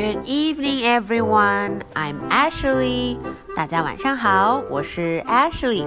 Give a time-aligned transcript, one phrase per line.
[0.00, 1.82] Good evening, everyone.
[1.92, 3.18] I'm Ashley.
[3.54, 5.86] 大家晚上好，我是 Ashley。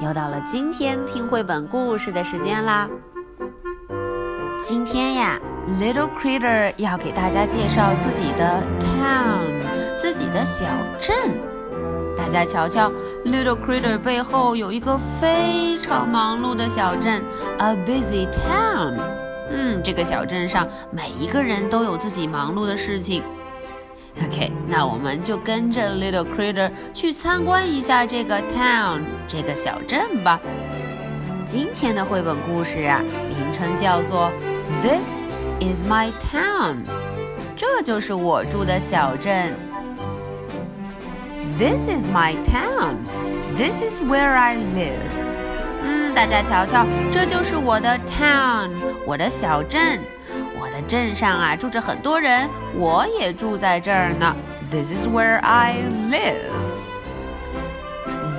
[0.00, 2.88] 又到了今天听绘本故事的时间啦。
[4.56, 5.40] 今天呀
[5.80, 10.66] ，Little Critter 要给大家介绍自己的 town，自己的小
[11.00, 11.16] 镇。
[12.16, 12.88] 大家瞧瞧
[13.24, 17.20] ，Little Critter 背后有一个非常忙碌的小镇
[17.58, 18.94] ，a busy town。
[19.52, 23.24] 嗯，这个小镇上每一个人都有自己忙碌的事情。
[24.18, 30.40] OK，那我们就跟着 Little Critter 去参观一下这个 town，这个小镇吧。
[31.46, 34.30] 今天的绘本故事啊，名称叫做
[34.82, 35.20] This
[35.60, 36.76] is my town，
[37.56, 39.54] 这就是我住的小镇。
[41.58, 42.96] This is my town.
[43.56, 44.92] This is where I live.
[45.82, 48.70] 嗯，大家瞧瞧，这就是我的 town，
[49.06, 50.00] 我的小镇。
[50.59, 54.35] 我的镇上啊住着很多人，我也住在这儿呢。
[54.71, 55.75] This is where I
[56.09, 56.51] live.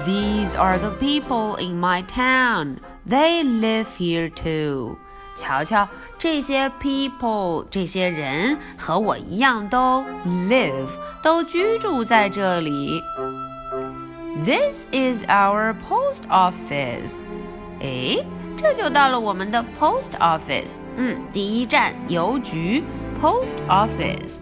[0.05, 2.77] These are the people in my town.
[3.09, 4.99] They live here too.
[5.37, 10.89] 瞧瞧，这些 people，这些人和我一样都 live，
[11.23, 13.03] 都居住在这里。
[14.45, 17.19] This is our post office.
[17.82, 18.24] 哎。
[18.58, 22.84] 这就到了我们的 post office，嗯，第一站邮局
[23.20, 24.38] post office。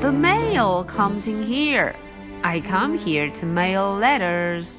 [0.00, 1.92] The mail comes in here.
[2.40, 4.76] I come here to mail letters.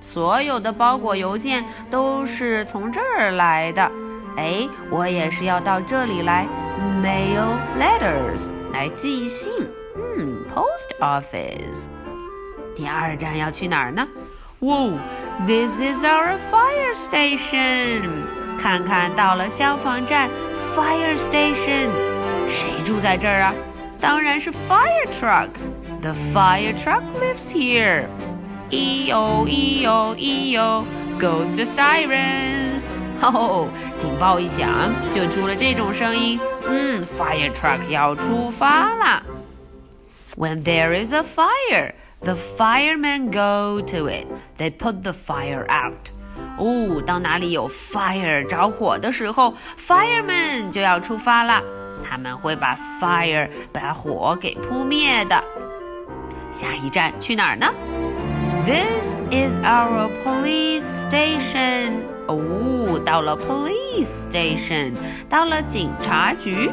[0.00, 3.88] 所有的包裹邮件都是从这儿来的。
[4.36, 6.48] 哎，我也是要到这里来
[7.00, 9.52] mail letters 来寄信。
[9.94, 11.86] 嗯，post office。
[12.74, 14.08] 第二站要去哪儿呢
[14.61, 14.99] ？Whoa,
[15.45, 18.09] this is our fire station.
[18.57, 20.29] 看看到了消防站，
[20.75, 21.89] fire station。
[22.49, 23.53] 谁住在这儿啊？
[23.99, 28.05] 当然是 fire truck。The fire truck lives here.
[28.69, 30.85] E-O, E-O, E-O,
[31.19, 32.89] goes the sirens.
[33.21, 36.39] 哦，警报一响，就出了这种声音。
[36.67, 39.23] 嗯，fire truck 要出发啦。
[40.35, 41.93] When there is a fire.
[42.21, 44.27] The firemen go to it.
[44.57, 46.09] They put the fire out.
[46.57, 51.61] 哦，当哪里有 fire 着火的时候，firemen 就要出发了。
[52.07, 55.43] 他们会把 fire 把火给扑灭的。
[56.51, 57.67] 下一站去哪儿呢？
[58.65, 62.01] This is our police station.
[62.27, 64.93] 哦，到了 police station，
[65.29, 66.69] 到了警察局。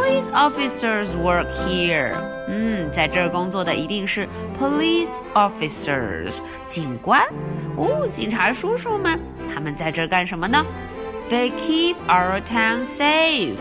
[0.00, 2.14] Police officers work here.
[2.48, 4.26] 嗯，在这儿工作的一定是
[4.58, 7.22] police officers，警官。
[7.76, 9.20] 哦，警察叔叔们，
[9.52, 10.64] 他们在这儿干什么呢
[11.30, 13.58] ？They keep our town safe。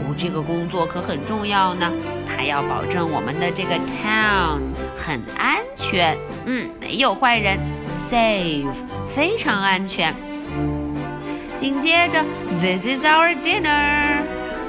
[0.00, 1.88] 哦，这个工作可很重要呢，
[2.26, 4.58] 他要保证我们的这个 town
[4.96, 6.18] 很安全。
[6.44, 7.56] 嗯，没有坏人
[7.86, 8.66] ，safe，
[9.08, 10.12] 非常安全。
[11.54, 12.24] 紧接着
[12.60, 14.17] ，This is our dinner。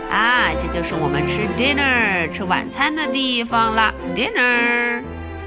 [0.09, 3.93] 啊，这就是我们吃 dinner 吃晚餐的地方了。
[4.15, 5.03] Dinner.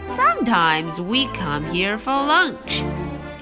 [0.08, 2.82] Sometimes we come here for lunch.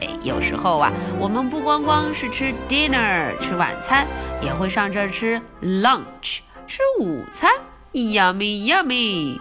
[0.00, 4.06] 哎，有时候啊，我们不光光是吃 dinner 吃晚餐，
[4.40, 7.50] 也会上这吃 lunch 吃午餐。
[7.92, 9.38] Yummy, yummy.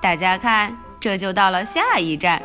[0.00, 2.42] 大家看，这就到了下一站。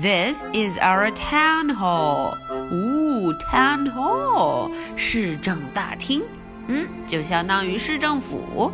[0.00, 2.34] This is our town hall.
[2.48, 6.22] 哦，town hall 市政大厅。
[6.67, 8.71] 嗯，就相当于市政府。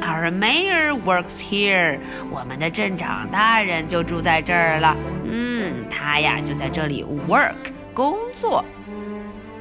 [0.00, 1.98] Our mayor works here。
[2.30, 4.96] 我们的镇长大人就住在这儿了。
[5.24, 8.64] 嗯，他呀就在这里 work 工作。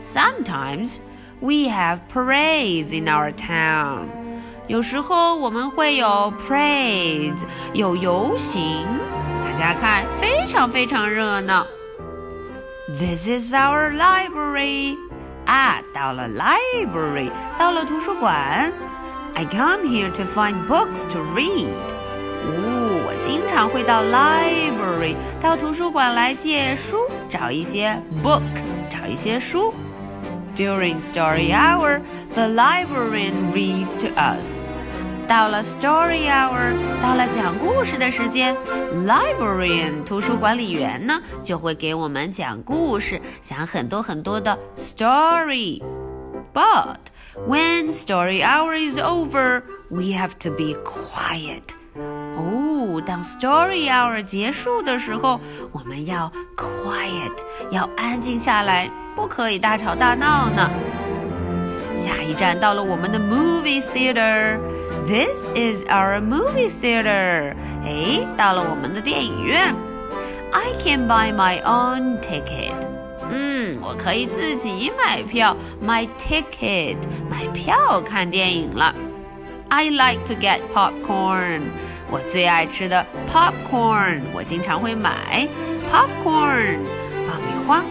[0.04, 0.98] Sometimes
[1.40, 4.06] we have parades in our town。
[4.68, 7.40] 有时候我们会有 parades，
[7.74, 8.86] 有游行。
[9.44, 11.66] 大家看，非常非常热闹。
[12.90, 15.01] This is our library。
[15.46, 18.72] 啊，到了 library，到了图书馆。
[19.36, 21.68] I come here to find books to read。
[22.44, 26.98] 哦，我经常会到 library，到图书馆来借书，
[27.30, 28.42] 找一些 book，
[28.90, 29.74] 找一些书。
[30.56, 32.02] During story hour,
[32.34, 34.64] the librarian reads to us.
[35.32, 38.56] 到了 story hour，到了讲故事的时间，
[39.06, 46.98] librarian 图书管理员呢就会给我们讲故事，讲很多很多的 story。But
[47.48, 51.76] when story hour is over, we have to be quiet.
[52.38, 57.38] 哦，当 story hour 结束的时候，我们要 quiet，
[57.72, 60.72] 要安静下来，不可以大吵大闹呢。
[61.96, 64.60] 下一站到了我们的 movie theater。
[65.06, 67.56] This is our movie theater.
[67.84, 69.74] 哎，到了我们的电影院。
[70.52, 72.74] I can buy my own ticket.
[73.30, 76.98] 嗯，我可以自己买票，my ticket，
[77.30, 78.94] 买票看电影了。
[79.70, 81.62] I like to get popcorn.
[82.10, 85.48] 我最爱吃的 popcorn，我经常会买
[85.92, 86.78] popcorn
[87.28, 87.84] 爆米花。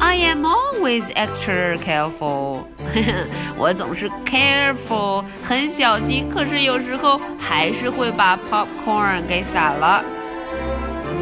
[0.00, 2.64] I am always extra careful，
[3.56, 10.02] 我总是 careful，很小心，可是有时候还是会把 popcorn 给洒了。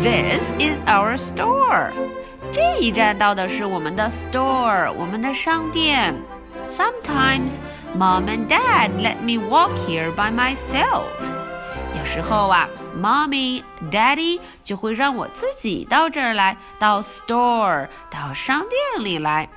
[0.02, 1.90] This is our store，
[2.52, 6.14] 这一站到的是我们的 store，我们的商店。
[6.64, 7.58] Sometimes
[7.96, 11.04] mom and dad let me walk here by myself。
[11.98, 19.47] 有时候啊 ，mommy、daddy 就会让我自己到这儿来，到 store，到商店里来。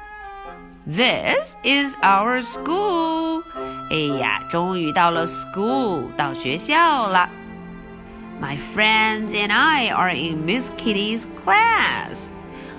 [0.86, 3.42] This is our school。
[3.90, 7.28] 哎呀，终于到了 school，到学校了。
[8.40, 12.28] My friends and I are in Miss Kitty's class。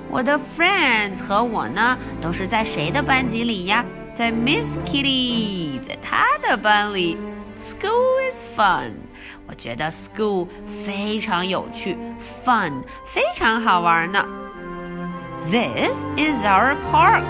[0.09, 3.85] 我的 friends 和我呢，都是在谁的班级里呀？
[4.15, 7.17] 在 Miss Kitty，在她的班里。
[7.60, 8.92] School is fun。
[9.48, 14.24] 我觉得 school 非常有趣，fun 非常好玩呢。
[15.50, 17.22] This is our park.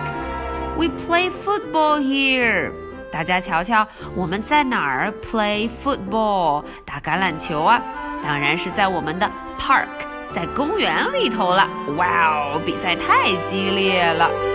[0.79, 2.73] We play football here.
[3.13, 7.81] 大家瞧瞧，我们在哪儿 play football 打橄榄球啊？
[8.23, 9.89] 当然是在我们的 park，
[10.31, 11.69] 在公园里头了。
[11.97, 14.50] 哇哦，比赛太激烈了。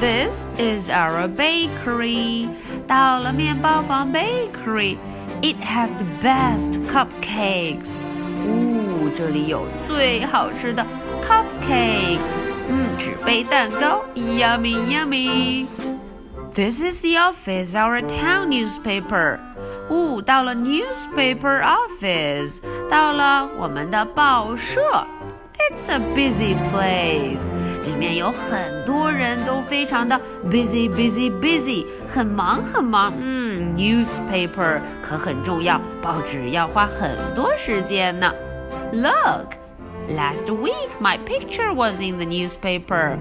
[0.00, 2.48] This is our bakery.
[2.86, 7.98] 到了面包房 bakery。it has the best cupcakes.
[8.44, 10.84] 哦，这里有最好吃的
[11.22, 12.42] cupcakes。
[12.68, 19.38] 嗯，纸杯蛋糕，yummy yummy。This is the office, our town newspaper.
[19.88, 22.60] 哦，到了 newspaper office，
[22.90, 25.06] 到了我们的报社。
[25.71, 27.53] It's a busy place，
[27.85, 30.19] 里面有很多人都非常的
[30.49, 33.13] busy busy busy，很忙很忙。
[33.17, 38.33] 嗯，newspaper 可很重要，报纸要花很多时间呢。
[38.91, 39.55] Look。
[40.09, 43.17] Last week, my picture was in the newspaper.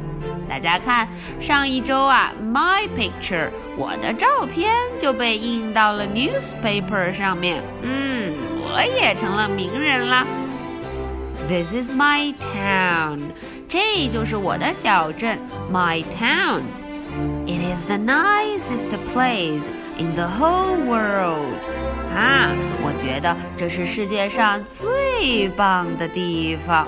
[0.48, 1.08] 大家看，
[1.38, 4.68] 上一周啊，my picture 我的照片
[4.98, 7.62] 就被印到了 newspaper 上面。
[7.82, 8.32] 嗯，
[8.64, 10.26] 我也成了名人啦。
[11.47, 13.31] this is my town.
[13.67, 15.39] 这就是我的小镇，
[15.71, 16.61] my town.
[17.45, 21.55] It is the nicest place in the whole world.
[22.13, 22.49] 啊，
[22.83, 26.87] 我觉得这是世界上最棒的地方。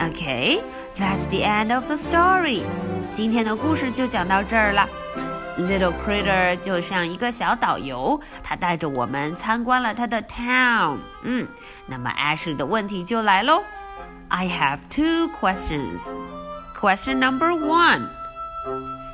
[0.00, 0.60] Okay,
[0.98, 2.62] that's the end of the story.
[3.12, 4.88] 今天的故事就讲到这儿了。
[5.58, 10.98] Little Critter 就像一个小导游，他带着我们参观了他的 town。
[11.22, 11.46] 嗯，
[11.86, 13.62] 那么 Ashley 的问题就来喽。
[14.28, 16.08] I have two questions.
[16.80, 18.08] Question number one.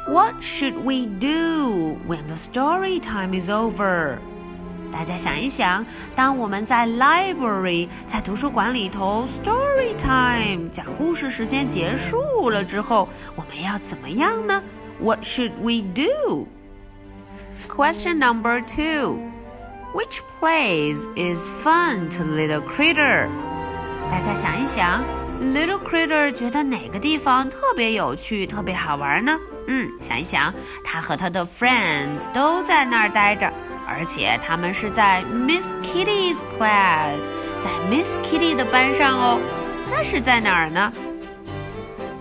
[0.07, 4.19] What should we do when the story time is over?
[4.91, 5.87] 大家想一想，
[6.17, 14.61] 当我们在 library 在图书馆里头 story time 讲故事时间结束了之后，我们要怎么样呢
[15.01, 16.47] ？what should we do?
[17.69, 19.19] Question number two.
[19.93, 23.29] Which place is fun to little critter?
[24.09, 25.05] 大家想一想，
[25.41, 29.39] Little Critter 觉得哪个地方特别有趣、特别好玩呢？
[29.67, 30.53] 嗯，想一想，
[30.85, 33.53] 他和他的 friends 都在那儿待着，
[33.87, 37.21] 而且他们是在 Miss Kitty's class，
[37.61, 39.41] 在 Miss Kitty 的班上哦。
[39.91, 40.93] 那是在哪儿呢？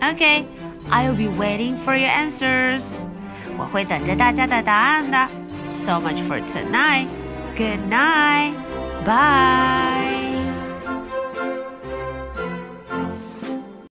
[0.01, 0.45] OK。
[0.89, 2.93] I'll be waiting for your answers.
[3.57, 5.29] 我会等着大家的答案的。
[5.71, 7.07] So much for tonight.
[7.55, 8.53] Good night.
[9.05, 10.12] Bye.